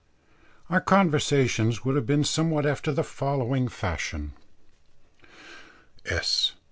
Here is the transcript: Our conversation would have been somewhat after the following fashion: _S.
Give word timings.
Our 0.67 0.81
conversation 0.81 1.71
would 1.85 1.95
have 1.95 2.07
been 2.07 2.23
somewhat 2.23 2.65
after 2.65 2.91
the 2.91 3.03
following 3.03 3.67
fashion: 3.67 4.33
_S. 6.05 6.53